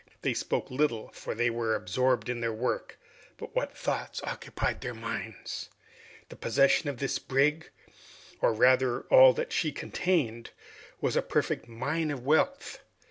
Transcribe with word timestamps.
They 0.23 0.33
spoke 0.33 0.71
little, 0.71 1.09
for 1.09 1.35
they 1.35 1.51
were 1.51 1.75
absorbed 1.75 2.27
in 2.27 2.39
their 2.39 2.51
work, 2.51 2.97
but 3.37 3.55
what 3.55 3.77
thoughts 3.77 4.19
occupied 4.23 4.81
their 4.81 4.95
minds! 4.95 5.69
The 6.29 6.35
possession 6.35 6.89
of 6.89 6.97
this 6.97 7.19
brig, 7.19 7.69
or 8.41 8.51
rather 8.51 9.01
all 9.11 9.31
that 9.33 9.53
she 9.53 9.71
contained, 9.71 10.49
was 11.01 11.15
a 11.15 11.21
perfect 11.21 11.67
mine 11.67 12.09
of 12.09 12.25
wealth. 12.25 12.79